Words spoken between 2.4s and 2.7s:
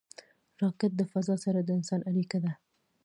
ده